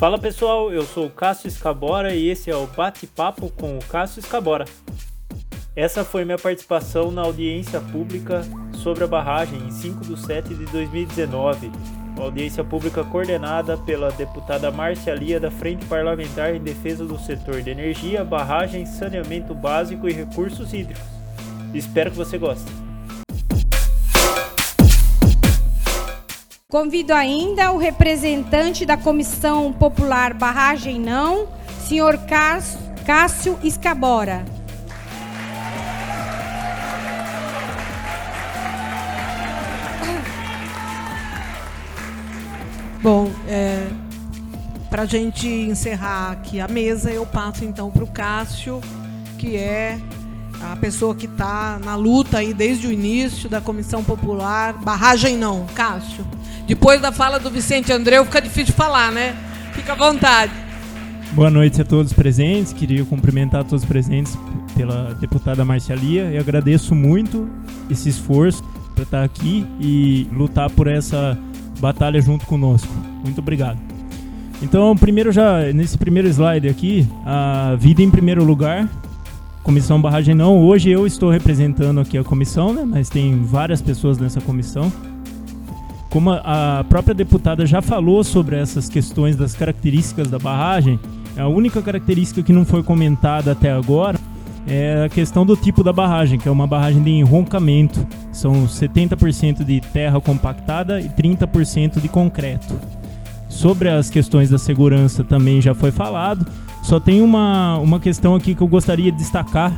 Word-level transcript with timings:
Fala 0.00 0.18
pessoal, 0.18 0.72
eu 0.72 0.82
sou 0.84 1.08
o 1.08 1.10
Cássio 1.10 1.46
Escabora 1.46 2.14
e 2.14 2.26
esse 2.26 2.50
é 2.50 2.56
o 2.56 2.66
Bate-Papo 2.66 3.50
com 3.50 3.76
o 3.76 3.84
Cássio 3.84 4.20
Escabora. 4.20 4.64
Essa 5.76 6.02
foi 6.06 6.24
minha 6.24 6.38
participação 6.38 7.10
na 7.10 7.20
audiência 7.20 7.82
pública 7.82 8.40
sobre 8.72 9.04
a 9.04 9.06
barragem 9.06 9.58
em 9.58 9.70
5 9.70 10.00
de 10.06 10.18
7 10.18 10.54
de 10.54 10.64
2019. 10.64 11.70
Uma 12.16 12.24
audiência 12.24 12.64
pública 12.64 13.04
coordenada 13.04 13.76
pela 13.76 14.10
deputada 14.10 14.70
Márcia 14.70 15.14
Lia 15.14 15.38
da 15.38 15.50
Frente 15.50 15.84
Parlamentar 15.84 16.56
em 16.56 16.60
Defesa 16.60 17.04
do 17.04 17.18
Setor 17.18 17.60
de 17.60 17.68
Energia, 17.68 18.24
Barragem, 18.24 18.86
Saneamento 18.86 19.54
Básico 19.54 20.08
e 20.08 20.14
Recursos 20.14 20.72
Hídricos. 20.72 21.04
Espero 21.74 22.10
que 22.10 22.16
você 22.16 22.38
goste. 22.38 22.89
Convido 26.70 27.12
ainda 27.12 27.72
o 27.72 27.78
representante 27.78 28.86
da 28.86 28.96
Comissão 28.96 29.72
Popular 29.72 30.32
Barragem 30.32 31.00
Não, 31.00 31.48
senhor 31.84 32.16
Cássio 33.04 33.58
Escabora. 33.64 34.44
Bom, 43.02 43.28
é, 43.48 43.88
para 44.88 45.02
a 45.02 45.06
gente 45.06 45.48
encerrar 45.48 46.30
aqui 46.30 46.60
a 46.60 46.68
mesa, 46.68 47.10
eu 47.10 47.26
passo 47.26 47.64
então 47.64 47.90
para 47.90 48.04
o 48.04 48.06
Cássio, 48.06 48.80
que 49.36 49.56
é 49.56 49.98
a 50.60 50.76
pessoa 50.76 51.16
que 51.16 51.26
está 51.26 51.80
na 51.84 51.96
luta 51.96 52.38
aí 52.38 52.54
desde 52.54 52.86
o 52.86 52.92
início 52.92 53.48
da 53.48 53.60
Comissão 53.60 54.04
Popular. 54.04 54.74
Barragem 54.74 55.36
não, 55.36 55.66
Cássio. 55.74 56.24
Depois 56.70 57.00
da 57.00 57.10
fala 57.10 57.40
do 57.40 57.50
Vicente 57.50 57.92
Andreu, 57.92 58.24
fica 58.24 58.40
difícil 58.40 58.72
falar, 58.72 59.10
né? 59.10 59.34
Fica 59.72 59.92
à 59.92 59.96
vontade. 59.96 60.52
Boa 61.32 61.50
noite 61.50 61.82
a 61.82 61.84
todos 61.84 62.12
presentes. 62.12 62.72
Queria 62.72 63.04
cumprimentar 63.04 63.64
todos 63.64 63.82
os 63.82 63.88
presentes 63.88 64.38
pela 64.76 65.12
deputada 65.14 65.64
Marcialia 65.64 66.30
e 66.30 66.38
agradeço 66.38 66.94
muito 66.94 67.50
esse 67.90 68.08
esforço 68.08 68.62
para 68.94 69.02
estar 69.02 69.24
aqui 69.24 69.66
e 69.80 70.28
lutar 70.32 70.70
por 70.70 70.86
essa 70.86 71.36
batalha 71.80 72.20
junto 72.20 72.46
conosco. 72.46 72.94
Muito 73.24 73.40
obrigado. 73.40 73.80
Então, 74.62 74.94
primeiro 74.96 75.32
já 75.32 75.72
nesse 75.72 75.98
primeiro 75.98 76.28
slide 76.28 76.68
aqui, 76.68 77.04
a 77.26 77.74
vida 77.80 78.00
em 78.00 78.10
primeiro 78.12 78.44
lugar. 78.44 78.88
Comissão 79.64 80.00
Barragem 80.00 80.36
não. 80.36 80.56
Hoje 80.56 80.88
eu 80.88 81.04
estou 81.04 81.30
representando 81.30 81.98
aqui 81.98 82.16
a 82.16 82.22
comissão, 82.22 82.72
né? 82.72 82.84
Mas 82.86 83.08
tem 83.08 83.42
várias 83.42 83.82
pessoas 83.82 84.18
nessa 84.18 84.40
comissão. 84.40 84.92
Como 86.10 86.32
a 86.32 86.84
própria 86.88 87.14
deputada 87.14 87.64
já 87.64 87.80
falou 87.80 88.24
sobre 88.24 88.56
essas 88.56 88.88
questões 88.88 89.36
das 89.36 89.54
características 89.54 90.28
da 90.28 90.40
barragem, 90.40 90.98
a 91.38 91.46
única 91.46 91.80
característica 91.80 92.42
que 92.42 92.52
não 92.52 92.64
foi 92.64 92.82
comentada 92.82 93.52
até 93.52 93.70
agora 93.70 94.18
é 94.66 95.04
a 95.04 95.08
questão 95.08 95.46
do 95.46 95.56
tipo 95.56 95.84
da 95.84 95.92
barragem, 95.92 96.36
que 96.36 96.48
é 96.48 96.50
uma 96.50 96.66
barragem 96.66 97.00
de 97.00 97.10
enroncamento. 97.10 98.04
São 98.32 98.66
70% 98.66 99.62
de 99.62 99.80
terra 99.80 100.20
compactada 100.20 101.00
e 101.00 101.08
30% 101.08 102.00
de 102.00 102.08
concreto. 102.08 102.74
Sobre 103.48 103.88
as 103.88 104.10
questões 104.10 104.50
da 104.50 104.58
segurança 104.58 105.22
também 105.22 105.62
já 105.62 105.74
foi 105.74 105.92
falado. 105.92 106.44
Só 106.82 106.98
tem 106.98 107.22
uma, 107.22 107.78
uma 107.78 108.00
questão 108.00 108.34
aqui 108.34 108.56
que 108.56 108.62
eu 108.62 108.68
gostaria 108.68 109.12
de 109.12 109.18
destacar, 109.18 109.72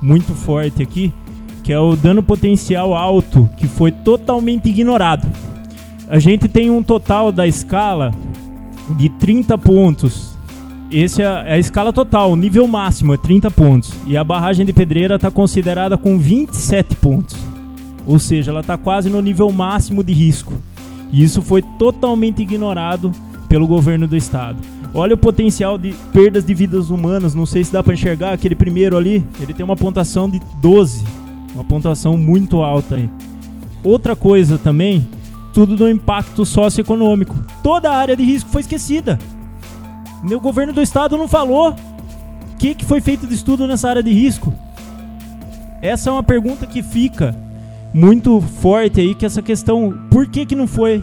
muito 0.00 0.32
forte 0.32 0.82
aqui, 0.82 1.12
que 1.62 1.70
é 1.70 1.78
o 1.78 1.94
dano 1.94 2.22
potencial 2.22 2.94
alto, 2.94 3.48
que 3.58 3.66
foi 3.66 3.90
totalmente 3.90 4.70
ignorado 4.70 5.26
a 6.08 6.18
gente 6.18 6.48
tem 6.48 6.70
um 6.70 6.82
total 6.82 7.32
da 7.32 7.46
escala 7.46 8.12
de 8.96 9.08
30 9.08 9.58
pontos. 9.58 10.36
Esse 10.90 11.20
é, 11.20 11.24
é 11.24 11.52
a 11.54 11.58
escala 11.58 11.92
total, 11.92 12.30
o 12.30 12.36
nível 12.36 12.66
máximo 12.68 13.12
é 13.12 13.16
30 13.16 13.50
pontos. 13.50 13.92
E 14.06 14.16
a 14.16 14.22
barragem 14.22 14.64
de 14.64 14.72
pedreira 14.72 15.16
está 15.16 15.30
considerada 15.30 15.98
com 15.98 16.18
27 16.18 16.94
pontos. 16.96 17.36
Ou 18.06 18.20
seja, 18.20 18.52
ela 18.52 18.60
está 18.60 18.78
quase 18.78 19.10
no 19.10 19.20
nível 19.20 19.50
máximo 19.50 20.04
de 20.04 20.12
risco. 20.12 20.52
E 21.12 21.24
isso 21.24 21.42
foi 21.42 21.60
totalmente 21.60 22.40
ignorado 22.40 23.10
pelo 23.48 23.66
governo 23.66 24.06
do 24.06 24.16
estado. 24.16 24.58
Olha 24.94 25.14
o 25.14 25.18
potencial 25.18 25.76
de 25.76 25.92
perdas 26.12 26.44
de 26.44 26.54
vidas 26.54 26.88
humanas. 26.88 27.34
Não 27.34 27.44
sei 27.44 27.64
se 27.64 27.72
dá 27.72 27.82
para 27.82 27.94
enxergar 27.94 28.32
aquele 28.32 28.54
primeiro 28.54 28.96
ali. 28.96 29.24
Ele 29.40 29.52
tem 29.52 29.64
uma 29.64 29.76
pontuação 29.76 30.30
de 30.30 30.40
12, 30.62 31.04
uma 31.52 31.64
pontuação 31.64 32.16
muito 32.16 32.62
alta. 32.62 32.94
Aí. 32.94 33.10
Outra 33.82 34.14
coisa 34.14 34.56
também 34.56 35.06
tudo 35.56 35.74
do 35.74 35.88
impacto 35.88 36.44
socioeconômico. 36.44 37.34
Toda 37.62 37.90
a 37.90 37.96
área 37.96 38.14
de 38.14 38.22
risco 38.22 38.50
foi 38.50 38.60
esquecida. 38.60 39.18
O 40.22 40.38
governo 40.38 40.74
do 40.74 40.82
estado 40.82 41.16
não 41.16 41.26
falou 41.26 41.70
o 41.70 42.56
que, 42.58 42.74
que 42.74 42.84
foi 42.84 43.00
feito 43.00 43.26
de 43.26 43.32
estudo 43.32 43.66
nessa 43.66 43.88
área 43.88 44.02
de 44.02 44.12
risco. 44.12 44.52
Essa 45.80 46.10
é 46.10 46.12
uma 46.12 46.22
pergunta 46.22 46.66
que 46.66 46.82
fica 46.82 47.34
muito 47.94 48.38
forte 48.42 49.00
aí, 49.00 49.14
que 49.14 49.24
essa 49.24 49.40
questão, 49.40 49.98
por 50.10 50.26
que, 50.26 50.44
que 50.44 50.54
não 50.54 50.66
foi 50.66 51.02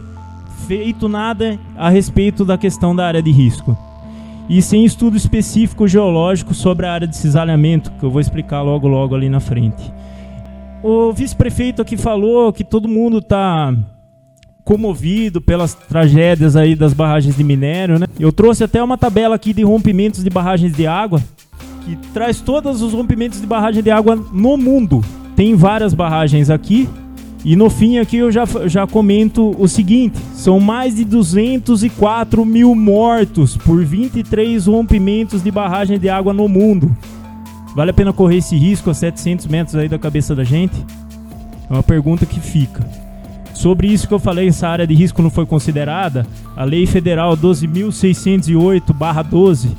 feito 0.68 1.09
nada 1.09 1.59
a 1.75 1.90
respeito 1.90 2.46
da 2.46 2.56
questão 2.56 2.96
da 2.96 3.08
área 3.08 3.24
de 3.24 3.31
risco? 3.31 3.75
E 4.47 4.62
sem 4.62 4.85
estudo 4.85 5.18
específico 5.18 5.88
geológico 5.88 6.53
sobre 6.53 6.85
a 6.85 6.94
área 6.94 7.08
de 7.08 7.18
cisalhamento, 7.18 7.91
que 7.94 8.03
eu 8.06 8.12
vou 8.12 8.22
explicar 8.22 8.62
logo 8.62 8.88
logo 8.88 9.16
ali 9.16 9.30
na 9.30 9.40
frente. 9.40 9.91
O 10.84 11.12
vice-prefeito 11.12 11.81
aqui 11.81 11.97
falou 11.97 12.53
que 12.53 12.64
todo 12.64 12.88
mundo 12.88 13.18
está 13.18 13.74
comovido 14.63 15.41
pelas 15.41 15.74
tragédias 15.74 16.56
aí 16.56 16.75
das 16.75 16.94
barragens 16.94 17.35
de 17.35 17.44
minério, 17.44 18.00
né? 18.00 18.07
Eu 18.19 18.31
trouxe 18.31 18.63
até 18.63 18.81
uma 18.81 18.97
tabela 18.97 19.35
aqui 19.35 19.53
de 19.53 19.63
rompimentos 19.63 20.24
de 20.24 20.29
barragens 20.29 20.74
de 20.75 20.88
água 20.88 21.22
que 21.85 21.97
traz 22.13 22.40
todos 22.40 22.81
os 22.81 22.94
rompimentos 22.94 23.41
de 23.41 23.47
barragem 23.47 23.84
de 23.84 23.91
água 23.91 24.16
no 24.16 24.57
mundo. 24.57 25.03
Tem 25.35 25.56
várias 25.56 25.94
barragens 25.94 26.50
aqui 26.50 26.88
e 27.44 27.57
no 27.57 27.69
fim 27.69 27.97
aqui 27.97 28.18
eu 28.18 28.31
já, 28.31 28.46
já 28.66 28.88
comento 28.88 29.53
o 29.59 29.68
seguinte: 29.68 30.18
são 30.34 30.59
mais 30.59 30.96
de 30.96 31.03
204 31.03 32.46
mil 32.46 32.73
mortos 32.73 33.57
por 33.57 33.84
23 33.84 34.66
rompimentos 34.66 35.44
de 35.44 35.52
barragem 35.52 36.00
de 36.00 36.09
água 36.09 36.34
no 36.34 36.47
mundo. 36.47 36.96
Vale 37.75 37.91
a 37.91 37.94
pena 37.94 38.13
correr 38.13 38.38
esse 38.38 38.56
risco 38.56 38.90
a 38.90 38.94
700 38.94 39.47
metros 39.47 39.75
aí 39.75 39.90
da 39.90 40.00
cabeça 40.00 40.35
da 40.35 40.44
gente? 40.44 40.75
É 41.69 41.73
uma 41.73 41.84
pergunta 41.84 42.25
que 42.25 42.40
fica. 42.40 43.03
Sobre 43.53 43.88
isso 43.88 44.08
que 44.08 44.14
eu 44.14 44.19
falei, 44.19 44.47
essa 44.47 44.68
área 44.68 44.88
de 44.88 44.94
risco 44.94 45.22
não 45.22 45.30
foi 45.30 45.46
considerada, 45.46 46.25
a 46.56 46.64
Lei 46.64 46.86
Federal 46.86 47.36
12.608-12, 47.38 49.69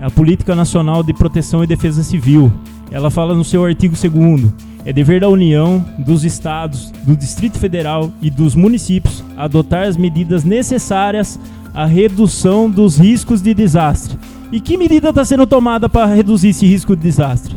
a 0.00 0.10
Política 0.10 0.54
Nacional 0.54 1.02
de 1.02 1.12
Proteção 1.14 1.62
e 1.62 1.66
Defesa 1.66 2.02
Civil, 2.02 2.50
ela 2.90 3.10
fala 3.10 3.34
no 3.34 3.44
seu 3.44 3.62
artigo 3.64 3.94
2 3.94 4.50
é 4.84 4.92
dever 4.92 5.20
da 5.20 5.28
União, 5.28 5.84
dos 5.98 6.24
Estados, 6.24 6.90
do 7.04 7.16
Distrito 7.16 7.58
Federal 7.58 8.10
e 8.20 8.30
dos 8.30 8.54
municípios 8.54 9.22
adotar 9.36 9.86
as 9.86 9.96
medidas 9.96 10.42
necessárias 10.42 11.38
à 11.74 11.84
redução 11.84 12.68
dos 12.68 12.98
riscos 12.98 13.42
de 13.42 13.52
desastre. 13.52 14.18
E 14.50 14.60
que 14.60 14.76
medida 14.76 15.10
está 15.10 15.24
sendo 15.24 15.46
tomada 15.46 15.88
para 15.88 16.12
reduzir 16.12 16.48
esse 16.48 16.66
risco 16.66 16.96
de 16.96 17.02
desastre? 17.02 17.54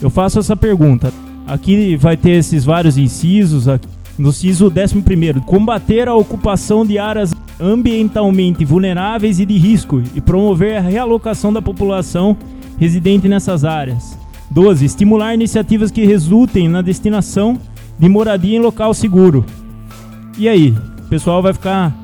Eu 0.00 0.10
faço 0.10 0.38
essa 0.38 0.56
pergunta. 0.56 1.12
Aqui 1.46 1.96
vai 1.96 2.16
ter 2.16 2.30
esses 2.30 2.64
vários 2.64 2.98
incisos. 2.98 3.68
Aqui. 3.68 3.86
No 4.18 4.32
CISO 4.32 4.66
11, 4.66 5.40
combater 5.46 6.08
a 6.08 6.14
ocupação 6.14 6.84
de 6.84 6.98
áreas 6.98 7.32
ambientalmente 7.60 8.64
vulneráveis 8.64 9.38
e 9.38 9.46
de 9.46 9.56
risco 9.56 10.02
e 10.12 10.20
promover 10.20 10.76
a 10.76 10.80
realocação 10.80 11.52
da 11.52 11.62
população 11.62 12.36
residente 12.78 13.28
nessas 13.28 13.64
áreas. 13.64 14.18
12. 14.50 14.84
Estimular 14.84 15.34
iniciativas 15.34 15.92
que 15.92 16.04
resultem 16.04 16.68
na 16.68 16.82
destinação 16.82 17.56
de 17.96 18.08
moradia 18.08 18.56
em 18.56 18.60
local 18.60 18.92
seguro. 18.92 19.46
E 20.36 20.48
aí, 20.48 20.70
o 20.70 21.08
pessoal 21.08 21.40
vai 21.40 21.52
ficar 21.52 21.96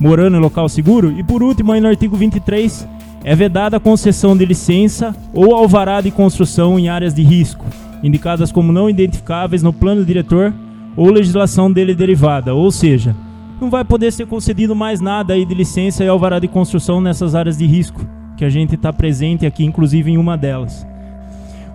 morando 0.00 0.36
em 0.36 0.40
local 0.40 0.68
seguro? 0.68 1.12
E 1.12 1.22
por 1.22 1.40
último, 1.40 1.70
aí 1.70 1.80
no 1.80 1.86
artigo 1.86 2.16
23, 2.16 2.88
é 3.22 3.36
vedada 3.36 3.76
a 3.76 3.80
concessão 3.80 4.36
de 4.36 4.44
licença 4.44 5.14
ou 5.32 5.54
alvará 5.54 6.00
de 6.00 6.10
construção 6.10 6.80
em 6.80 6.88
áreas 6.88 7.14
de 7.14 7.22
risco, 7.22 7.64
indicadas 8.02 8.50
como 8.50 8.72
não 8.72 8.90
identificáveis 8.90 9.62
no 9.62 9.72
plano 9.72 10.04
diretor 10.04 10.52
ou 10.96 11.10
legislação 11.10 11.70
dele 11.70 11.94
derivada, 11.94 12.54
ou 12.54 12.70
seja, 12.70 13.14
não 13.60 13.68
vai 13.68 13.84
poder 13.84 14.10
ser 14.12 14.26
concedido 14.26 14.74
mais 14.74 15.00
nada 15.00 15.34
aí 15.34 15.44
de 15.44 15.54
licença 15.54 16.02
e 16.02 16.08
alvará 16.08 16.38
de 16.38 16.48
construção 16.48 17.00
nessas 17.00 17.34
áreas 17.34 17.58
de 17.58 17.66
risco, 17.66 18.00
que 18.36 18.44
a 18.44 18.48
gente 18.48 18.74
está 18.74 18.92
presente 18.92 19.44
aqui, 19.44 19.64
inclusive 19.64 20.10
em 20.10 20.16
uma 20.16 20.36
delas. 20.36 20.86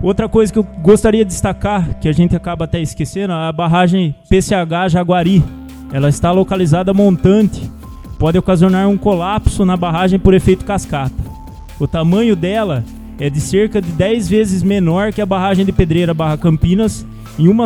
Outra 0.01 0.27
coisa 0.27 0.51
que 0.51 0.59
eu 0.59 0.63
gostaria 0.81 1.23
de 1.23 1.31
destacar, 1.31 1.99
que 1.99 2.07
a 2.07 2.11
gente 2.11 2.35
acaba 2.35 2.65
até 2.65 2.81
esquecendo, 2.81 3.33
é 3.33 3.47
a 3.47 3.51
barragem 3.51 4.15
PCH 4.29 4.89
Jaguari. 4.89 5.43
Ela 5.93 6.09
está 6.09 6.31
localizada 6.31 6.93
montante, 6.93 7.71
pode 8.19 8.37
ocasionar 8.37 8.89
um 8.89 8.97
colapso 8.97 9.63
na 9.63 9.77
barragem 9.77 10.19
por 10.19 10.33
efeito 10.33 10.65
cascata. 10.65 11.15
O 11.79 11.87
tamanho 11.87 12.35
dela 12.35 12.83
é 13.19 13.29
de 13.29 13.39
cerca 13.39 13.81
de 13.81 13.91
10 13.91 14.27
vezes 14.27 14.63
menor 14.63 15.13
que 15.13 15.21
a 15.21 15.25
barragem 15.25 15.65
de 15.65 15.71
Pedreira 15.71 16.13
Barra 16.13 16.37
Campinas 16.37 17.05
em 17.39 17.47
uma 17.47 17.65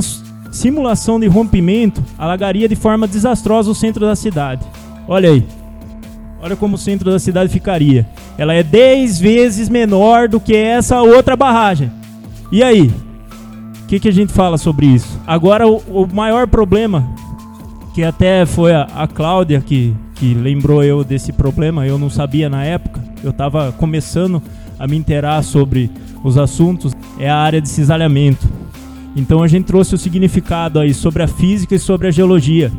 simulação 0.51 1.19
de 1.19 1.27
rompimento 1.27 2.03
alagaria 2.17 2.67
de 2.67 2.75
forma 2.75 3.07
desastrosa 3.07 3.69
o 3.69 3.75
centro 3.75 4.05
da 4.05 4.15
cidade. 4.15 4.65
Olha 5.07 5.29
aí. 5.29 5.45
Olha 6.41 6.55
como 6.55 6.75
o 6.75 6.77
centro 6.77 7.11
da 7.11 7.19
cidade 7.19 7.51
ficaria. 7.51 8.07
Ela 8.37 8.53
é 8.53 8.63
10 8.63 9.19
vezes 9.19 9.67
menor 9.67 10.29
do 10.29 10.39
que 10.39 10.55
essa 10.55 11.01
outra 11.01 11.35
barragem. 11.35 11.91
E 12.51 12.63
aí? 12.63 12.91
O 13.83 13.87
que, 13.87 13.99
que 13.99 14.07
a 14.07 14.13
gente 14.13 14.31
fala 14.31 14.57
sobre 14.57 14.85
isso? 14.85 15.19
Agora, 15.27 15.67
o, 15.67 15.77
o 15.89 16.07
maior 16.07 16.47
problema, 16.47 17.07
que 17.93 18.03
até 18.03 18.45
foi 18.45 18.73
a, 18.73 18.83
a 18.83 19.07
Cláudia 19.07 19.61
que, 19.61 19.93
que 20.15 20.33
lembrou 20.33 20.83
eu 20.83 21.03
desse 21.03 21.33
problema, 21.33 21.85
eu 21.85 21.97
não 21.97 22.09
sabia 22.09 22.47
na 22.49 22.63
época, 22.63 23.03
eu 23.23 23.31
estava 23.31 23.71
começando 23.73 24.41
a 24.77 24.87
me 24.87 24.95
inteirar 24.95 25.43
sobre 25.43 25.91
os 26.23 26.37
assuntos, 26.37 26.93
é 27.19 27.29
a 27.29 27.35
área 27.35 27.59
de 27.59 27.67
cisalhamento. 27.67 28.47
Então 29.15 29.41
a 29.41 29.47
gente 29.47 29.65
trouxe 29.65 29.95
o 29.95 29.97
significado 29.97 30.79
aí 30.79 30.93
sobre 30.93 31.23
a 31.23 31.27
física 31.27 31.75
e 31.75 31.79
sobre 31.79 32.07
a 32.07 32.11
geologia 32.11 32.71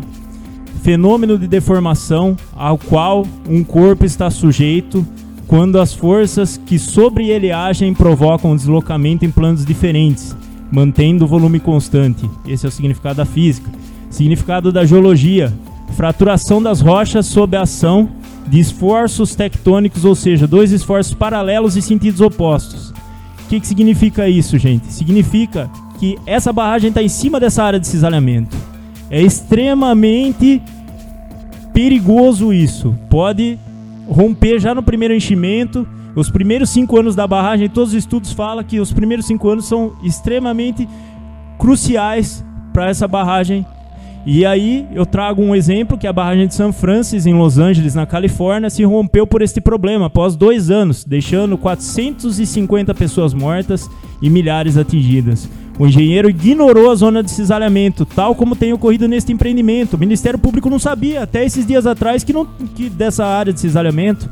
fenômeno 0.82 1.38
de 1.38 1.47
deformação 1.47 2.37
ao 2.55 2.79
qual 2.79 3.27
um 3.49 3.62
corpo 3.62 4.05
está 4.05 4.31
sujeito 4.31 5.06
quando 5.47 5.81
as 5.81 5.93
forças 5.93 6.56
que 6.56 6.79
sobre 6.79 7.29
ele 7.29 7.50
agem 7.50 7.93
provocam 7.93 8.53
um 8.53 8.56
deslocamento 8.56 9.25
em 9.25 9.31
planos 9.31 9.65
diferentes, 9.65 10.37
mantendo 10.71 11.25
o 11.25 11.29
volume 11.29 11.59
constante. 11.59 12.29
Esse 12.47 12.67
é 12.67 12.69
o 12.69 12.73
significado 12.73 13.17
da 13.17 13.25
física. 13.25 13.69
Significado 14.09 14.71
da 14.73 14.85
geologia: 14.85 15.53
fraturação 15.97 16.62
das 16.62 16.81
rochas 16.81 17.27
sob 17.27 17.56
a 17.56 17.62
ação 17.62 18.09
de 18.47 18.59
esforços 18.59 19.35
tectônicos, 19.35 20.05
ou 20.05 20.15
seja, 20.15 20.47
dois 20.47 20.73
esforços 20.73 21.15
paralelos 21.15 21.77
e 21.77 21.82
sentidos 21.82 22.21
opostos. 22.21 22.91
O 22.91 23.49
que, 23.49 23.61
que 23.61 23.67
significa 23.67 24.29
isso, 24.29 24.56
gente? 24.56 24.93
Significa 24.93 25.69
que 26.00 26.19
essa 26.26 26.52
barragem 26.52 26.88
está 26.88 27.02
em 27.02 27.08
cima 27.08 27.38
dessa 27.38 27.62
área 27.62 27.79
de 27.79 27.87
cisalhamento 27.87 28.56
é 29.11 29.20
extremamente 29.20 30.62
perigoso 31.75 32.52
isso. 32.52 32.97
Pode 33.11 33.58
romper 34.08 34.61
já 34.61 34.75
no 34.75 34.82
primeiro 34.82 35.12
enchimento. 35.12 35.87
Os 36.14 36.31
primeiros 36.31 36.70
cinco 36.70 36.99
anos 36.99 37.14
da 37.14 37.26
barragem, 37.26 37.69
todos 37.69 37.91
os 37.91 37.97
estudos 37.97 38.32
falam 38.32 38.64
que 38.64 38.81
os 38.81 38.93
primeiros 38.93 39.26
cinco 39.26 39.49
anos 39.49 39.67
são 39.67 39.93
extremamente 40.02 40.88
cruciais 41.58 42.44
para 42.73 42.88
essa 42.88 43.06
barragem. 43.06 43.67
E 44.26 44.44
aí 44.44 44.87
eu 44.93 45.06
trago 45.06 45.43
um 45.43 45.55
exemplo 45.55 45.96
que 45.96 46.06
a 46.06 46.12
barragem 46.12 46.46
de 46.46 46.55
San 46.55 46.72
Francisco, 46.72 47.28
em 47.28 47.34
Los 47.34 47.58
Angeles, 47.58 47.94
na 47.94 48.05
Califórnia, 48.05 48.69
se 48.69 48.84
rompeu 48.84 49.26
por 49.26 49.40
este 49.40 49.61
problema 49.61 50.06
após 50.06 50.37
dois 50.37 50.70
anos, 50.70 51.05
deixando 51.05 51.56
450 51.56 52.94
pessoas 52.94 53.32
mortas 53.32 53.88
e 54.20 54.28
milhares 54.28 54.76
atingidas. 54.76 55.49
O 55.78 55.87
engenheiro 55.87 56.28
ignorou 56.28 56.90
a 56.90 56.94
zona 56.94 57.22
de 57.22 57.31
cisalhamento, 57.31 58.05
tal 58.05 58.34
como 58.34 58.55
tem 58.55 58.70
ocorrido 58.70 59.08
neste 59.08 59.32
empreendimento. 59.32 59.94
O 59.94 59.99
Ministério 59.99 60.38
Público 60.38 60.69
não 60.69 60.78
sabia 60.78 61.22
até 61.22 61.43
esses 61.43 61.67
dias 61.67 61.87
atrás 61.87 62.22
que, 62.22 62.34
não, 62.34 62.44
que 62.44 62.90
dessa 62.90 63.25
área 63.25 63.50
de 63.50 63.61
cisalhamento. 63.61 64.28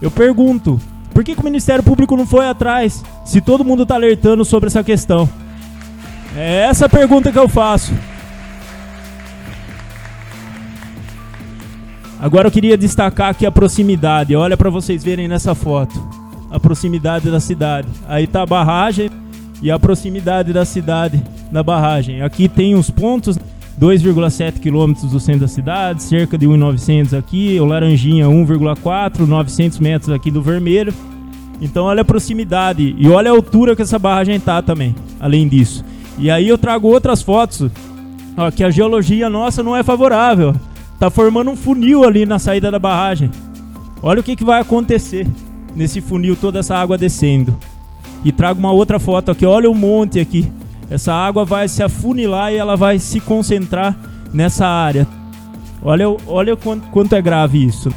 Eu 0.00 0.10
pergunto, 0.10 0.80
por 1.12 1.22
que, 1.22 1.34
que 1.34 1.40
o 1.42 1.44
Ministério 1.44 1.84
Público 1.84 2.16
não 2.16 2.26
foi 2.26 2.48
atrás 2.48 3.04
se 3.26 3.42
todo 3.42 3.64
mundo 3.64 3.82
está 3.82 3.96
alertando 3.96 4.42
sobre 4.46 4.68
essa 4.68 4.82
questão? 4.82 5.28
É 6.34 6.62
essa 6.62 6.86
a 6.86 6.88
pergunta 6.88 7.30
que 7.30 7.38
eu 7.38 7.50
faço. 7.50 7.92
Agora 12.20 12.48
eu 12.48 12.52
queria 12.52 12.76
destacar 12.76 13.30
aqui 13.30 13.46
a 13.46 13.52
proximidade. 13.52 14.34
Olha 14.34 14.56
para 14.56 14.70
vocês 14.70 15.04
verem 15.04 15.28
nessa 15.28 15.54
foto. 15.54 15.94
A 16.50 16.58
proximidade 16.58 17.30
da 17.30 17.38
cidade. 17.38 17.88
Aí 18.08 18.26
tá 18.26 18.42
a 18.42 18.46
barragem 18.46 19.10
e 19.62 19.70
a 19.70 19.78
proximidade 19.78 20.52
da 20.52 20.64
cidade 20.64 21.22
da 21.52 21.62
barragem. 21.62 22.22
Aqui 22.22 22.48
tem 22.48 22.74
os 22.74 22.90
pontos 22.90 23.38
2,7 23.80 24.58
quilômetros 24.58 25.12
do 25.12 25.20
centro 25.20 25.42
da 25.42 25.48
cidade, 25.48 26.02
cerca 26.02 26.36
de 26.36 26.46
1.900 26.46 27.16
aqui, 27.16 27.58
o 27.60 27.64
Laranjinha 27.64 28.26
1,4, 28.26 29.20
900 29.20 29.78
metros 29.78 30.10
aqui 30.10 30.30
do 30.30 30.42
Vermelho. 30.42 30.92
Então 31.60 31.84
olha 31.84 32.02
a 32.02 32.04
proximidade 32.04 32.94
e 32.98 33.08
olha 33.08 33.30
a 33.30 33.34
altura 33.34 33.76
que 33.76 33.82
essa 33.82 33.98
barragem 33.98 34.38
tá 34.40 34.60
também, 34.60 34.94
além 35.20 35.46
disso. 35.46 35.84
E 36.18 36.30
aí 36.30 36.48
eu 36.48 36.58
trago 36.58 36.88
outras 36.88 37.22
fotos, 37.22 37.70
ó, 38.36 38.50
que 38.50 38.64
a 38.64 38.70
geologia 38.70 39.30
nossa 39.30 39.62
não 39.62 39.76
é 39.76 39.82
favorável. 39.84 40.54
Tá 40.98 41.10
formando 41.10 41.50
um 41.50 41.56
funil 41.56 42.04
ali 42.04 42.26
na 42.26 42.38
saída 42.38 42.70
da 42.70 42.78
barragem. 42.78 43.30
Olha 44.02 44.20
o 44.20 44.22
que, 44.22 44.34
que 44.34 44.44
vai 44.44 44.60
acontecer 44.60 45.26
nesse 45.74 46.00
funil, 46.00 46.34
toda 46.34 46.58
essa 46.58 46.76
água 46.76 46.98
descendo. 46.98 47.56
E 48.24 48.32
trago 48.32 48.58
uma 48.58 48.72
outra 48.72 48.98
foto 48.98 49.30
aqui. 49.30 49.46
Olha 49.46 49.70
o 49.70 49.74
monte 49.74 50.18
aqui. 50.18 50.50
Essa 50.90 51.12
água 51.12 51.44
vai 51.44 51.68
se 51.68 51.82
afunilar 51.82 52.52
e 52.52 52.56
ela 52.56 52.76
vai 52.76 52.98
se 52.98 53.20
concentrar 53.20 53.96
nessa 54.32 54.66
área. 54.66 55.06
Olha, 55.82 56.06
olha 56.26 56.56
quanto, 56.56 56.88
quanto 56.88 57.14
é 57.14 57.22
grave 57.22 57.64
isso. 57.64 57.92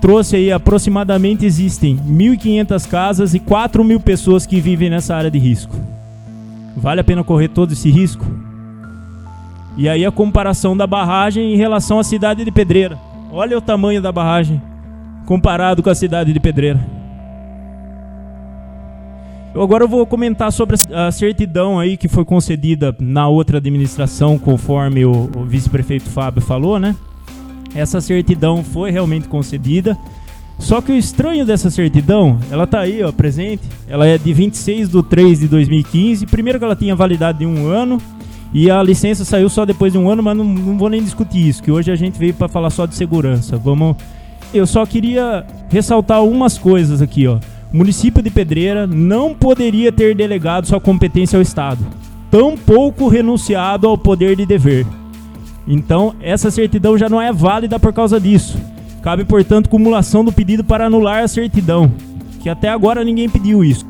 Trouxe 0.00 0.36
aí 0.36 0.52
aproximadamente 0.52 1.44
existem 1.44 1.96
1.500 1.96 2.88
casas 2.88 3.34
e 3.34 3.40
4 3.40 3.82
mil 3.82 3.98
pessoas 3.98 4.46
que 4.46 4.60
vivem 4.60 4.90
nessa 4.90 5.16
área 5.16 5.30
de 5.30 5.38
risco. 5.38 5.74
Vale 6.76 7.00
a 7.00 7.04
pena 7.04 7.24
correr 7.24 7.48
todo 7.48 7.72
esse 7.72 7.90
risco? 7.90 8.24
E 9.76 9.88
aí 9.88 10.06
a 10.06 10.10
comparação 10.10 10.76
da 10.76 10.86
barragem 10.86 11.52
em 11.52 11.56
relação 11.56 11.98
à 11.98 12.04
cidade 12.04 12.44
de 12.44 12.50
Pedreira. 12.50 12.98
Olha 13.30 13.58
o 13.58 13.60
tamanho 13.60 14.00
da 14.00 14.10
barragem 14.10 14.60
comparado 15.26 15.82
com 15.82 15.90
a 15.90 15.94
cidade 15.94 16.32
de 16.32 16.40
Pedreira. 16.40 16.80
Eu 19.54 19.62
agora 19.62 19.86
vou 19.86 20.06
comentar 20.06 20.52
sobre 20.52 20.76
a 20.92 21.10
certidão 21.10 21.78
aí 21.78 21.96
que 21.96 22.08
foi 22.08 22.24
concedida 22.24 22.94
na 23.00 23.26
outra 23.26 23.58
administração, 23.58 24.38
conforme 24.38 25.04
o, 25.04 25.30
o 25.34 25.44
vice-prefeito 25.44 26.08
Fábio 26.08 26.42
falou, 26.42 26.78
né? 26.78 26.94
Essa 27.74 28.00
certidão 28.00 28.62
foi 28.62 28.90
realmente 28.90 29.28
concedida. 29.28 29.96
Só 30.58 30.80
que 30.80 30.92
o 30.92 30.96
estranho 30.96 31.44
dessa 31.44 31.70
certidão, 31.70 32.38
ela 32.50 32.66
tá 32.66 32.80
aí, 32.80 33.02
ó, 33.02 33.12
presente. 33.12 33.62
Ela 33.88 34.06
é 34.06 34.16
de 34.16 34.32
26 34.32 34.88
de 34.88 35.02
3 35.02 35.40
de 35.40 35.48
2015. 35.48 36.26
Primeiro 36.26 36.58
que 36.58 36.64
ela 36.64 36.76
tinha 36.76 36.94
validade 36.94 37.38
de 37.40 37.46
um 37.46 37.66
ano. 37.66 38.00
E 38.52 38.70
a 38.70 38.82
licença 38.82 39.24
saiu 39.24 39.48
só 39.48 39.64
depois 39.64 39.92
de 39.92 39.98
um 39.98 40.08
ano, 40.08 40.22
mas 40.22 40.36
não, 40.36 40.44
não 40.44 40.78
vou 40.78 40.88
nem 40.88 41.02
discutir 41.02 41.48
isso, 41.48 41.62
que 41.62 41.70
hoje 41.70 41.90
a 41.90 41.96
gente 41.96 42.18
veio 42.18 42.34
para 42.34 42.48
falar 42.48 42.70
só 42.70 42.86
de 42.86 42.94
segurança. 42.94 43.56
Vamos. 43.56 43.96
Eu 44.54 44.66
só 44.66 44.86
queria 44.86 45.44
ressaltar 45.68 46.18
algumas 46.18 46.56
coisas 46.56 47.02
aqui, 47.02 47.26
ó 47.26 47.38
o 47.72 47.76
município 47.76 48.22
de 48.22 48.30
Pedreira 48.30 48.86
não 48.86 49.34
poderia 49.34 49.90
ter 49.90 50.14
delegado 50.14 50.66
sua 50.66 50.80
competência 50.80 51.36
ao 51.36 51.42
Estado, 51.42 51.84
tampouco 52.30 53.08
renunciado 53.08 53.86
ao 53.86 53.98
poder 53.98 54.36
de 54.36 54.46
dever. 54.46 54.86
Então, 55.66 56.14
essa 56.20 56.50
certidão 56.50 56.96
já 56.96 57.08
não 57.08 57.20
é 57.20 57.32
válida 57.32 57.78
por 57.78 57.92
causa 57.92 58.20
disso. 58.20 58.58
Cabe, 59.02 59.24
portanto, 59.24 59.68
cumulação 59.68 60.24
do 60.24 60.32
pedido 60.32 60.62
para 60.62 60.86
anular 60.86 61.22
a 61.22 61.28
certidão, 61.28 61.92
que 62.40 62.48
até 62.48 62.68
agora 62.68 63.04
ninguém 63.04 63.28
pediu 63.28 63.64
isso. 63.64 63.84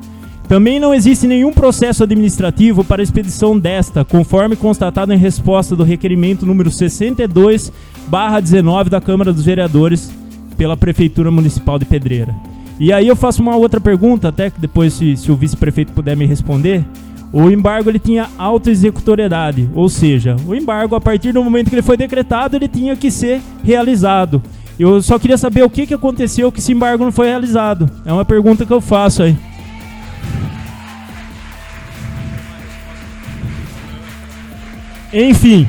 Também 0.48 0.78
não 0.78 0.94
existe 0.94 1.26
nenhum 1.26 1.52
processo 1.52 2.04
administrativo 2.04 2.84
para 2.84 3.02
expedição 3.02 3.58
desta, 3.58 4.04
conforme 4.04 4.54
constatado 4.54 5.12
em 5.12 5.18
resposta 5.18 5.74
do 5.74 5.82
requerimento 5.82 6.46
número 6.46 6.70
62/19 6.70 8.88
da 8.88 9.00
Câmara 9.00 9.32
dos 9.32 9.44
Vereadores 9.44 10.08
pela 10.56 10.76
Prefeitura 10.76 11.32
Municipal 11.32 11.80
de 11.80 11.84
Pedreira. 11.84 12.32
E 12.78 12.92
aí 12.92 13.08
eu 13.08 13.16
faço 13.16 13.42
uma 13.42 13.56
outra 13.56 13.80
pergunta, 13.80 14.28
até 14.28 14.48
que 14.48 14.60
depois 14.60 14.92
se, 14.92 15.16
se 15.16 15.32
o 15.32 15.36
vice-prefeito 15.36 15.92
puder 15.92 16.16
me 16.16 16.26
responder. 16.26 16.84
O 17.32 17.50
embargo 17.50 17.90
ele 17.90 17.98
tinha 17.98 18.28
auto-executoriedade, 18.38 19.68
ou 19.74 19.88
seja, 19.88 20.36
o 20.46 20.54
embargo 20.54 20.94
a 20.94 21.00
partir 21.00 21.32
do 21.32 21.42
momento 21.42 21.68
que 21.68 21.74
ele 21.74 21.82
foi 21.82 21.96
decretado, 21.96 22.54
ele 22.54 22.68
tinha 22.68 22.94
que 22.94 23.10
ser 23.10 23.40
realizado. 23.64 24.40
Eu 24.78 25.02
só 25.02 25.18
queria 25.18 25.36
saber 25.36 25.64
o 25.64 25.70
que, 25.70 25.86
que 25.86 25.94
aconteceu 25.94 26.52
que 26.52 26.60
esse 26.60 26.70
embargo 26.70 27.02
não 27.02 27.10
foi 27.10 27.26
realizado. 27.26 27.90
É 28.04 28.12
uma 28.12 28.24
pergunta 28.24 28.64
que 28.64 28.72
eu 28.72 28.80
faço 28.80 29.24
aí. 29.24 29.36
Enfim, 35.18 35.66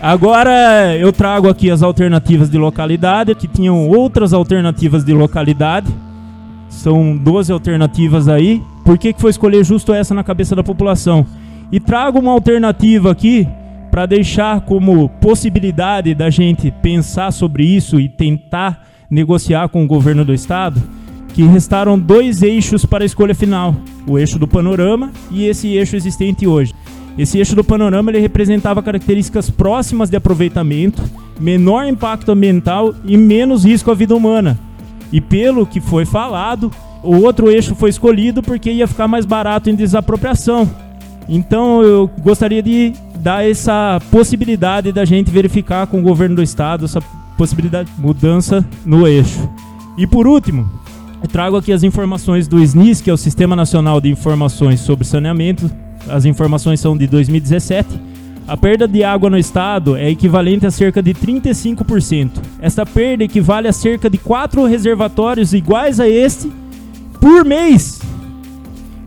agora 0.00 0.96
eu 0.96 1.12
trago 1.12 1.48
aqui 1.48 1.68
as 1.68 1.82
alternativas 1.82 2.48
de 2.48 2.56
localidade, 2.56 3.34
que 3.34 3.48
tinham 3.48 3.88
outras 3.88 4.32
alternativas 4.32 5.04
de 5.04 5.12
localidade. 5.12 5.92
São 6.68 7.16
12 7.16 7.50
alternativas 7.50 8.28
aí. 8.28 8.62
Por 8.84 8.96
que, 8.96 9.12
que 9.12 9.20
foi 9.20 9.30
escolher 9.30 9.64
justo 9.64 9.92
essa 9.92 10.14
na 10.14 10.22
cabeça 10.22 10.54
da 10.54 10.62
população? 10.62 11.26
E 11.72 11.80
trago 11.80 12.20
uma 12.20 12.30
alternativa 12.30 13.10
aqui 13.10 13.48
para 13.90 14.06
deixar 14.06 14.60
como 14.60 15.08
possibilidade 15.08 16.14
da 16.14 16.30
gente 16.30 16.70
pensar 16.70 17.32
sobre 17.32 17.64
isso 17.64 17.98
e 17.98 18.08
tentar 18.08 18.86
negociar 19.10 19.68
com 19.70 19.82
o 19.82 19.88
governo 19.88 20.24
do 20.24 20.32
estado, 20.32 20.80
que 21.34 21.42
restaram 21.42 21.98
dois 21.98 22.44
eixos 22.44 22.86
para 22.86 23.02
a 23.02 23.06
escolha 23.06 23.34
final: 23.34 23.74
o 24.06 24.16
eixo 24.16 24.38
do 24.38 24.46
panorama 24.46 25.10
e 25.32 25.46
esse 25.46 25.66
eixo 25.74 25.96
existente 25.96 26.46
hoje. 26.46 26.72
Esse 27.18 27.38
eixo 27.38 27.56
do 27.56 27.64
panorama 27.64 28.12
ele 28.12 28.20
representava 28.20 28.80
características 28.80 29.50
próximas 29.50 30.08
de 30.08 30.16
aproveitamento, 30.16 31.02
menor 31.40 31.84
impacto 31.86 32.30
ambiental 32.30 32.94
e 33.04 33.16
menos 33.16 33.64
risco 33.64 33.90
à 33.90 33.94
vida 33.94 34.14
humana. 34.14 34.56
E 35.12 35.20
pelo 35.20 35.66
que 35.66 35.80
foi 35.80 36.06
falado, 36.06 36.70
o 37.02 37.16
outro 37.16 37.50
eixo 37.50 37.74
foi 37.74 37.90
escolhido 37.90 38.40
porque 38.40 38.70
ia 38.70 38.86
ficar 38.86 39.08
mais 39.08 39.26
barato 39.26 39.68
em 39.68 39.74
desapropriação. 39.74 40.70
Então 41.28 41.82
eu 41.82 42.08
gostaria 42.20 42.62
de 42.62 42.92
dar 43.16 43.44
essa 43.44 44.00
possibilidade 44.12 44.92
da 44.92 45.04
gente 45.04 45.30
verificar 45.30 45.88
com 45.88 45.98
o 45.98 46.02
governo 46.02 46.36
do 46.36 46.42
estado 46.42 46.84
essa 46.84 47.00
possibilidade 47.36 47.90
de 47.90 48.00
mudança 48.00 48.64
no 48.86 49.06
eixo. 49.08 49.48
E 49.96 50.06
por 50.06 50.26
último, 50.26 50.70
eu 51.20 51.28
trago 51.28 51.56
aqui 51.56 51.72
as 51.72 51.82
informações 51.82 52.46
do 52.46 52.62
SNIS, 52.62 53.00
que 53.00 53.10
é 53.10 53.12
o 53.12 53.16
Sistema 53.16 53.56
Nacional 53.56 54.00
de 54.00 54.08
Informações 54.08 54.78
sobre 54.80 55.04
Saneamento. 55.04 55.68
As 56.08 56.24
informações 56.24 56.80
são 56.80 56.96
de 56.96 57.06
2017. 57.06 57.88
A 58.46 58.56
perda 58.56 58.88
de 58.88 59.04
água 59.04 59.28
no 59.28 59.36
estado 59.36 59.94
é 59.96 60.08
equivalente 60.08 60.66
a 60.66 60.70
cerca 60.70 61.02
de 61.02 61.12
35%. 61.12 62.30
Esta 62.60 62.86
perda 62.86 63.24
equivale 63.24 63.68
a 63.68 63.72
cerca 63.72 64.08
de 64.08 64.16
quatro 64.16 64.64
reservatórios 64.64 65.52
iguais 65.52 66.00
a 66.00 66.08
este 66.08 66.50
por 67.20 67.44
mês. 67.44 68.00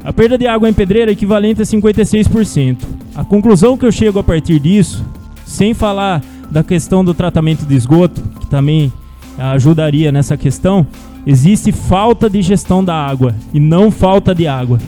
A 0.03 0.13
perda 0.13 0.37
de 0.37 0.47
água 0.47 0.69
em 0.69 0.73
pedreira 0.73 1.11
é 1.11 1.13
equivalente 1.13 1.61
a 1.61 1.65
56%. 1.65 2.77
A 3.15 3.23
conclusão 3.23 3.77
que 3.77 3.85
eu 3.85 3.91
chego 3.91 4.19
a 4.19 4.23
partir 4.23 4.59
disso, 4.59 5.03
sem 5.45 5.73
falar 5.73 6.21
da 6.49 6.63
questão 6.63 7.03
do 7.03 7.13
tratamento 7.13 7.65
de 7.65 7.75
esgoto, 7.75 8.21
que 8.39 8.47
também 8.47 8.91
ajudaria 9.37 10.11
nessa 10.11 10.37
questão, 10.37 10.85
existe 11.25 11.71
falta 11.71 12.29
de 12.29 12.41
gestão 12.41 12.83
da 12.83 12.95
água 12.95 13.35
e 13.53 13.59
não 13.59 13.89
falta 13.89 14.35
de 14.35 14.47
água. 14.47 14.79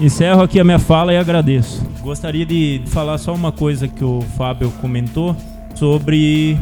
Encerro 0.00 0.42
aqui 0.42 0.60
a 0.60 0.64
minha 0.64 0.78
fala 0.78 1.12
e 1.12 1.16
agradeço. 1.16 1.84
Gostaria 2.00 2.46
de 2.46 2.82
falar 2.86 3.18
só 3.18 3.34
uma 3.34 3.50
coisa 3.50 3.88
que 3.88 4.04
o 4.04 4.20
Fábio 4.36 4.70
comentou 4.80 5.36
sobre 5.74 6.56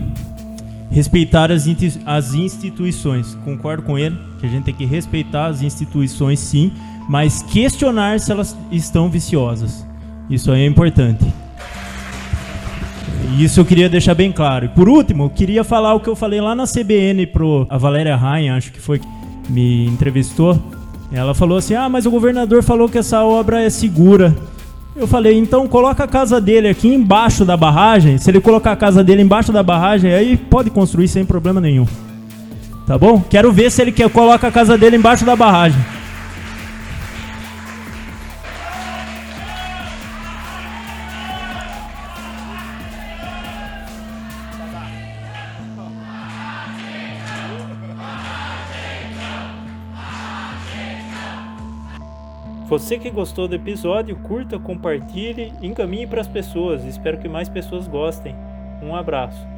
respeitar 0.90 1.50
as, 1.52 1.66
instituições. 1.66 3.35
Concordo 3.45 3.83
com 3.83 3.99
ele 3.99 4.16
que 4.40 4.47
a 4.47 4.49
gente 4.49 4.64
tem 4.64 4.75
que 4.75 4.87
respeitar 4.87 5.47
as 5.47 5.61
instituições 5.61 6.40
sim, 6.40 6.73
mas 7.11 7.43
questionar 7.43 8.19
se 8.21 8.33
elas 8.33 8.57
estão 8.73 9.11
viciosas. 9.11 9.87
Isso 10.31 10.50
aí 10.50 10.62
é 10.62 10.66
importante. 10.66 11.25
Isso 13.38 13.61
eu 13.61 13.66
queria 13.66 13.88
deixar 13.88 14.14
bem 14.14 14.33
claro. 14.33 14.64
E 14.64 14.69
por 14.71 14.88
último, 14.88 15.25
eu 15.25 15.31
queria 15.31 15.62
falar 15.62 15.93
o 15.93 16.00
que 16.00 16.09
eu 16.09 16.16
falei 16.16 16.40
lá 16.40 16.55
na 16.55 16.64
CBN 16.64 17.26
pro 17.26 17.66
a 17.69 17.76
Valéria 17.76 18.16
Rain, 18.16 18.49
acho 18.49 18.73
que 18.73 18.81
foi 18.81 18.99
que 18.99 19.07
me 19.50 19.87
entrevistou. 19.87 20.59
Ela 21.12 21.34
falou 21.34 21.58
assim: 21.58 21.75
"Ah, 21.75 21.88
mas 21.88 22.06
o 22.06 22.10
governador 22.10 22.62
falou 22.62 22.88
que 22.88 22.98
essa 22.98 23.22
obra 23.22 23.62
é 23.62 23.70
segura". 23.70 24.36
Eu 24.94 25.06
falei: 25.06 25.38
"Então 25.38 25.66
coloca 25.68 26.04
a 26.04 26.08
casa 26.08 26.40
dele 26.40 26.68
aqui 26.68 26.88
embaixo 26.88 27.44
da 27.44 27.56
barragem. 27.56 28.18
Se 28.18 28.30
ele 28.30 28.40
colocar 28.40 28.72
a 28.72 28.76
casa 28.76 29.04
dele 29.04 29.22
embaixo 29.22 29.52
da 29.52 29.62
barragem, 29.62 30.12
aí 30.12 30.36
pode 30.36 30.70
construir 30.70 31.08
sem 31.08 31.25
problema 31.25 31.60
nenhum". 31.60 31.86
Tá 32.86 32.96
bom? 32.96 33.20
Quero 33.28 33.52
ver 33.52 33.70
se 33.70 33.82
ele 33.82 33.92
quer 33.92 34.08
coloca 34.08 34.46
a 34.46 34.52
casa 34.52 34.78
dele 34.78 34.96
embaixo 34.96 35.25
da 35.25 35.34
barragem. 35.34 35.80
Você 52.68 52.99
que 52.99 53.11
gostou 53.11 53.46
do 53.46 53.54
episódio, 53.54 54.16
curta, 54.16 54.58
compartilhe, 54.58 55.52
encaminhe 55.62 56.04
para 56.04 56.20
as 56.20 56.26
pessoas. 56.26 56.85
Espero 56.85 57.16
que 57.16 57.28
mais 57.28 57.49
pessoas 57.49 57.87
gostem. 57.87 58.35
Um 58.82 58.96
abraço. 58.96 59.55